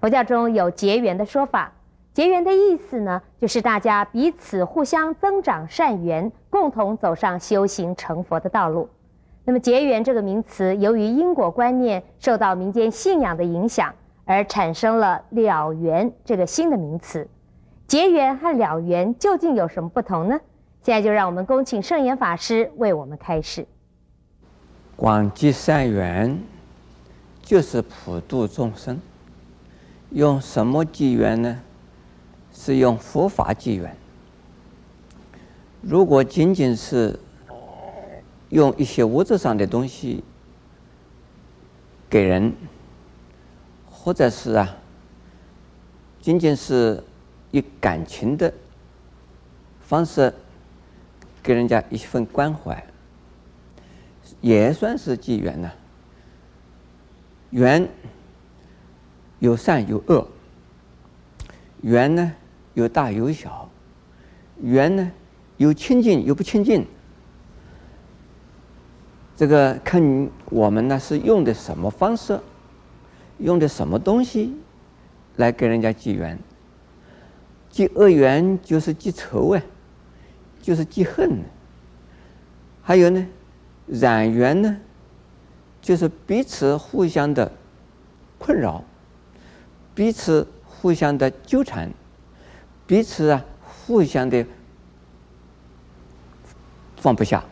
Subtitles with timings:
[0.00, 1.70] 佛教中有结缘的说法，
[2.14, 8.88] 结缘的意思呢，就是大家彼此互相增长善缘，共同走上修行成佛的道路。
[9.44, 13.94] 那么结缘这个名词，由于因果观念受到民间信仰的影响，
[14.24, 17.28] 而产生了了缘这个新的名词。
[17.86, 20.40] 结缘和了缘究竟有什么不同呢？
[20.80, 23.66] 现在就让我们恭请圣严法师为我们开示。
[24.96, 26.38] 广结善缘，
[27.42, 28.98] 就是普度众生。
[30.10, 31.60] 用什么结缘呢？
[32.52, 33.96] 是用佛法结缘。
[35.80, 37.18] 如果仅仅是
[38.48, 40.22] 用一些物质上的东西
[42.08, 42.52] 给人，
[43.88, 44.76] 或者是啊，
[46.20, 47.02] 仅仅是
[47.52, 48.52] 以感情的
[49.80, 50.34] 方式
[51.42, 52.84] 给人家一份关怀，
[54.40, 55.70] 也算是机缘呢。
[57.50, 57.88] 缘。
[59.40, 60.26] 有善有恶，
[61.80, 62.32] 缘呢
[62.74, 63.68] 有大有小，
[64.62, 65.10] 缘呢
[65.56, 66.86] 有亲近有不亲近。
[69.34, 72.38] 这个看我们呢是用的什么方式，
[73.38, 74.54] 用的什么东西
[75.36, 76.38] 来跟人家结缘。
[77.70, 79.62] 结恶缘就是结仇啊，
[80.60, 81.38] 就是结恨。
[82.82, 83.26] 还有呢，
[83.86, 84.76] 染缘呢，
[85.80, 87.50] 就是彼此互相的
[88.38, 88.84] 困扰。
[90.00, 91.92] 彼此互相的纠缠，
[92.86, 94.46] 彼此啊互相的
[96.96, 97.44] 放不下，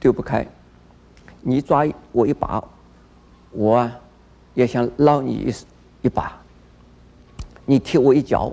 [0.00, 0.48] 丢不开。
[1.42, 2.64] 你抓我一把，
[3.50, 4.00] 我啊
[4.54, 5.54] 也想捞你一
[6.06, 6.40] 一把。
[7.66, 8.50] 你踢我一脚，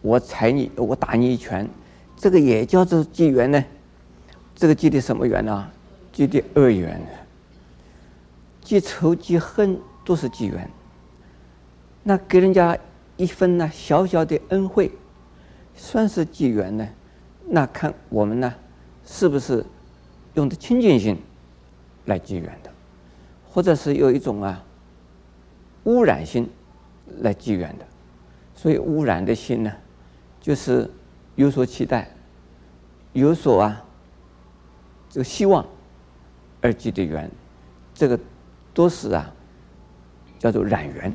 [0.00, 1.68] 我踩你，我打你一拳，
[2.16, 3.64] 这个也叫做机缘呢。
[4.54, 5.68] 这个结的什么缘呢？
[6.12, 7.04] 结的恶缘。
[8.60, 10.70] 结仇结恨都是机缘。
[12.02, 12.76] 那给人家
[13.16, 14.90] 一份呢小小的恩惠，
[15.74, 16.88] 算是结缘呢？
[17.48, 18.54] 那看我们呢，
[19.04, 19.64] 是不是
[20.34, 21.16] 用的亲近心
[22.06, 22.70] 来结缘的，
[23.48, 24.64] 或者是有一种啊
[25.84, 26.48] 污染心
[27.20, 27.86] 来结缘的？
[28.54, 29.72] 所以污染的心呢，
[30.40, 30.90] 就是
[31.36, 32.10] 有所期待，
[33.12, 33.84] 有所啊
[35.08, 35.64] 这个希望
[36.60, 37.30] 而结的缘，
[37.94, 38.18] 这个
[38.72, 39.32] 都是啊
[40.38, 41.12] 叫做染缘。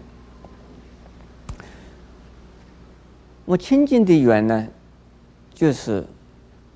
[3.47, 4.67] 我亲近的缘呢，
[5.53, 6.05] 就是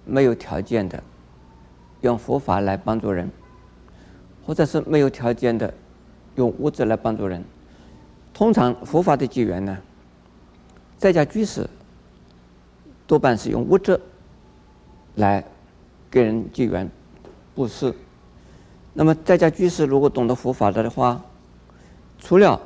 [0.05, 1.03] 没有条件的，
[1.99, 3.29] 用佛法来帮助人，
[4.45, 5.73] 或者是没有条件的，
[6.35, 7.43] 用物质来帮助人。
[8.33, 9.77] 通常佛法的结缘呢，
[10.97, 11.69] 在家居士
[13.05, 13.99] 多半是用物质
[15.15, 15.43] 来
[16.09, 16.89] 给人结缘
[17.53, 17.93] 布施。
[18.93, 21.21] 那么在家居士如果懂得佛法的话，
[22.17, 22.61] 除了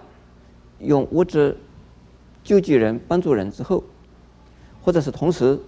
[0.78, 1.58] 用物质
[2.44, 3.84] 救济人、帮助人之后，
[4.86, 5.60] 或者是同时，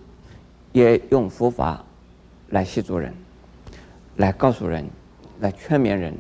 [0.74, 1.84] 也用佛法
[2.50, 3.12] 来协助人，
[4.18, 4.88] 来告诉人，
[5.40, 6.16] 来劝勉人，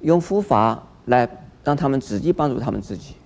[0.00, 1.28] 用佛法来
[1.62, 3.16] 让他们自己帮助他们自己，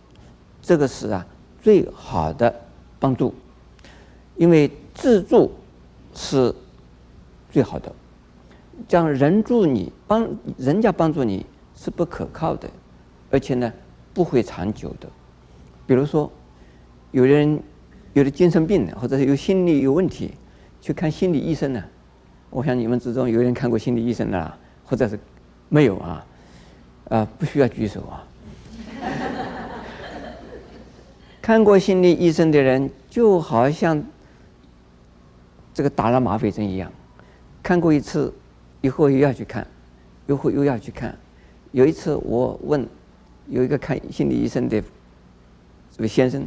[0.60, 1.24] 这个是啊
[1.62, 2.52] 最好的
[2.98, 3.32] 帮助，
[4.34, 5.52] 因为自助
[6.12, 6.52] 是
[7.52, 7.92] 最好的，
[8.88, 11.46] 将人助你帮人家帮助你
[11.76, 12.68] 是不可靠的，
[13.30, 13.72] 而且呢
[14.12, 15.08] 不会长久的，
[15.86, 16.28] 比如说
[17.12, 17.62] 有人。
[18.12, 20.32] 有的精神病或者是有心理有问题，
[20.80, 21.82] 去看心理医生呢。
[22.50, 25.18] 我想你们之中有人看过心理医生的，或者是
[25.68, 26.26] 没有啊？
[27.08, 28.26] 啊，不需要举手啊。
[31.40, 34.02] 看过心理医生的人，就好像
[35.72, 36.90] 这个打了吗啡针一样，
[37.62, 38.32] 看过一次
[38.80, 39.64] 以后又要去看，
[40.26, 41.16] 又会又要去看。
[41.70, 42.84] 有一次我问
[43.46, 44.82] 有一个看心理医生的
[45.92, 46.44] 这位先生。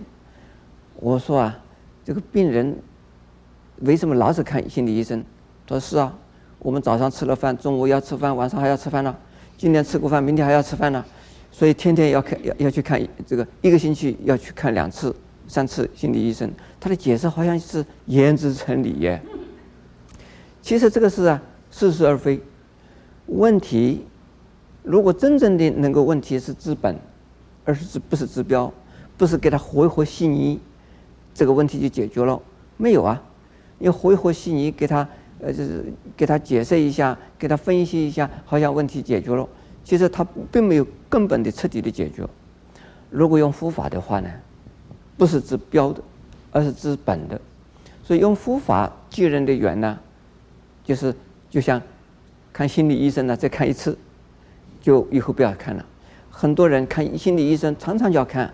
[1.03, 1.59] 我说啊，
[2.05, 2.73] 这个病人
[3.81, 5.21] 为什么老是看心理医生？
[5.67, 6.17] 他说是啊，
[6.59, 9.13] 我们早上吃了饭，中午要吃饭，晚上还要吃饭呢。
[9.57, 11.03] 今天吃过饭，明天还要吃饭呢，
[11.51, 15.13] 所以天天要看，要要去看这个，一个星期要去看两次、
[15.45, 16.49] 三次心理医生。
[16.79, 19.21] 他的解释好像是言之成理耶。
[20.61, 22.39] 其实这个是啊，似是而非。
[23.25, 24.05] 问题
[24.83, 26.97] 如果真正的能够问题是治本，
[27.65, 28.71] 而是治不是治标，
[29.17, 30.61] 不是给他和一和稀泥。
[31.33, 32.39] 这个问题就解决了
[32.77, 33.21] 没有啊？
[33.79, 35.07] 你和一和稀泥，给他
[35.39, 35.83] 呃，就是
[36.15, 39.47] 给他解释一下，给他分析一下，好像问题解决了。
[39.83, 42.25] 其实他并没有根本的、彻底的解决。
[43.09, 44.29] 如果用佛法的话呢，
[45.17, 46.01] 不是治标的，
[46.51, 47.39] 而是治本的。
[48.03, 49.99] 所以用佛法结人的缘呢，
[50.83, 51.13] 就是
[51.49, 51.81] 就像
[52.53, 53.97] 看心理医生呢，再看一次，
[54.81, 55.85] 就以后不要看了。
[56.29, 58.51] 很多人看心理医生，常常就要看。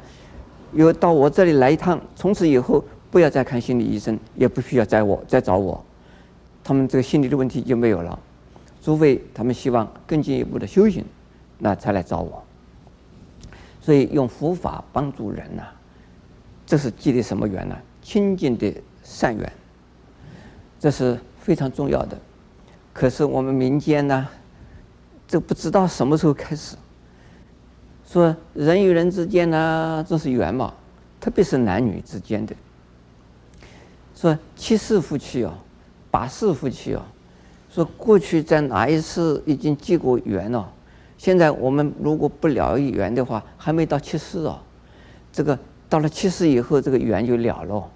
[0.73, 5.83] 有到我这里来一趟，从此以后不要再看心理医生，也不需要再我再找我，
[6.63, 8.17] 他们这个心理的问题就没有了，
[8.81, 11.03] 除非他们希望更进一步的修行，
[11.57, 12.43] 那才来找我。
[13.81, 15.63] 所以用佛法帮助人呐、
[16.65, 17.75] 这是结的什么缘呢？
[18.01, 18.71] 清净的
[19.03, 19.51] 善缘，
[20.79, 22.17] 这是非常重要的。
[22.93, 24.27] 可是我们民间呢，
[25.27, 26.75] 这不知道什么时候开始，
[28.11, 30.73] 说人与人之间呢，这是缘嘛，
[31.21, 32.55] 特别是男女之间的。
[34.15, 35.53] 说七世夫妻哦，
[36.09, 37.03] 八世夫妻哦，
[37.69, 40.67] 说过去在哪一世已经结过缘了。
[41.19, 44.59] 现在我们如果不了缘的话，还没到七世哦。
[45.31, 45.57] 这个
[45.87, 47.87] 到了七世以后，这个缘就了了。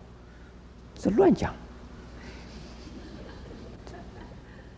[0.96, 1.52] 这乱讲。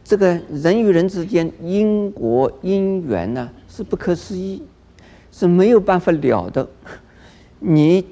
[0.01, 4.63] 这个人与人之间因果因缘呢，是不可思议，
[5.35, 6.65] 是没有办法了的。
[7.59, 8.05] 你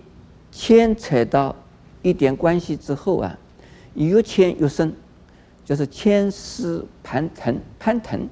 [0.52, 1.56] 牵扯到
[2.02, 3.40] 一点关系之后啊，
[3.94, 4.94] 越牵越深，
[5.64, 8.28] 就是牵丝盘藤攀藤，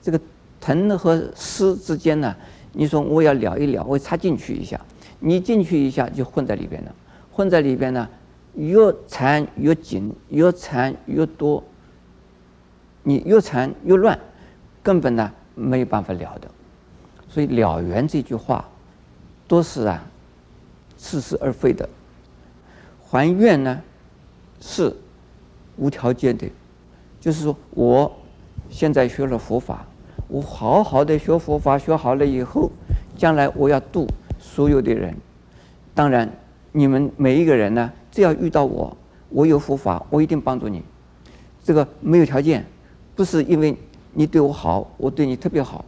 [0.00, 0.18] 这个。
[0.60, 2.34] 藤和丝之间呢，
[2.72, 4.80] 你说我要了一了，我插进去一下，
[5.20, 6.94] 你进去一下就混在里边了，
[7.30, 8.08] 混在里边呢，
[8.54, 11.62] 越缠越紧，越缠越多，
[13.02, 14.18] 你越缠越乱，
[14.82, 16.48] 根本呢没有办法了的。
[17.28, 18.64] 所以了缘这句话，
[19.48, 20.04] 都是啊
[20.96, 21.88] 似是而非的。
[23.06, 23.80] 还愿呢
[24.60, 24.94] 是
[25.76, 26.48] 无条件的，
[27.20, 28.10] 就是说我
[28.70, 29.86] 现在学了佛法。
[30.26, 32.70] 我好好的学佛法，学好了以后，
[33.16, 34.06] 将来我要度
[34.38, 35.14] 所有的人。
[35.94, 36.28] 当然，
[36.72, 38.96] 你们每一个人呢，只要遇到我，
[39.28, 40.82] 我有佛法，我一定帮助你。
[41.62, 42.64] 这个没有条件，
[43.14, 43.76] 不是因为
[44.12, 45.84] 你对我好，我对你特别好。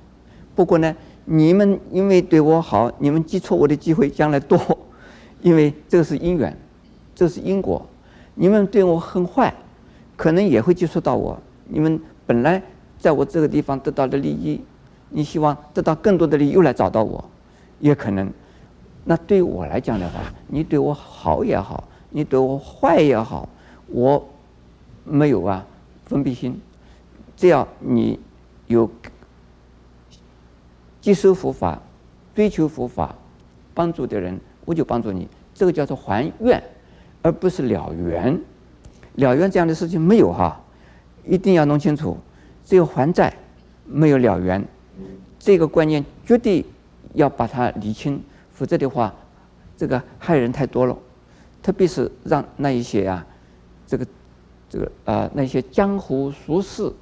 [0.55, 0.95] 不过呢，
[1.27, 4.59] 你们因为对我好，你们接触我的机会将来多，
[5.43, 6.57] 因为这个是因缘，
[7.15, 7.87] 这是因果。
[8.35, 9.53] 你们对我很坏，
[10.17, 11.39] 可能也会接触到我。
[11.69, 12.63] 你们本来。
[12.99, 14.59] 在我这个地方得到的利益，
[15.11, 17.23] 你希望得到更多的利益，又来找到我，
[17.79, 18.33] 也可能。
[19.05, 23.47] 那对我来讲的话，你对我好也好，你对我坏也好，
[23.89, 24.27] 我
[25.05, 25.65] 没有啊
[26.07, 26.59] 分别心。
[27.37, 28.19] 只要你
[28.67, 28.91] 有
[31.07, 31.81] 接受佛法、
[32.35, 33.15] 追求佛法、
[33.73, 35.29] 帮助的人，我就帮助你。
[35.55, 36.61] 这个叫做还愿，
[37.23, 38.37] 而不是了缘。
[39.15, 40.61] 了缘这样的事情没有哈，
[41.25, 42.19] 一定要弄清楚。
[42.65, 43.33] 只有还债，
[43.85, 44.67] 没有了缘，
[45.39, 46.67] 这个观念绝对
[47.15, 48.21] 要把它理清，
[48.51, 49.15] 否则的话，
[49.77, 50.99] 这个害人太多了。
[51.63, 53.25] 特别是让那一些啊，
[53.87, 54.05] 这个
[54.69, 56.93] 这个啊、呃、那些江湖术士，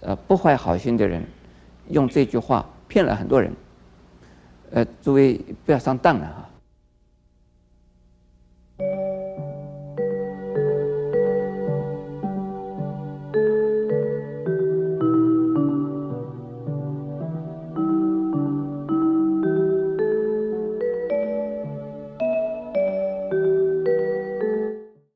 [0.00, 1.24] 呃不怀好心的人，
[1.88, 3.50] 用这句话骗了很多人。
[4.70, 6.50] 呃，诸位不要上当了啊。